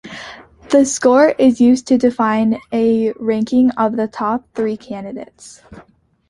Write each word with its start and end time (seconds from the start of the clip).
The 0.71 0.83
score 0.83 1.29
is 1.37 1.61
used 1.61 1.85
to 1.89 1.97
define 1.99 2.59
a 2.73 3.11
ranking 3.19 3.69
of 3.77 3.97
the 3.97 4.07
top 4.07 4.45
three 4.55 4.75
candidates. 4.75 5.61